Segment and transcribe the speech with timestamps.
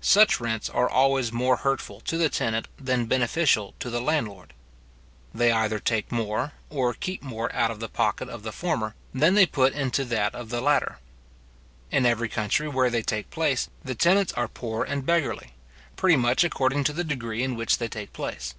[0.00, 4.54] Such rents are always more hurtful to the tenant than beneficial to the landlord.
[5.34, 9.34] They either take more, or keep more out of the pocket of the former, than
[9.34, 11.00] they put into that of the latter.
[11.90, 15.50] In every country where they take place, the tenants are poor and beggarly,
[15.96, 18.54] pretty much according to the degree in which they take place.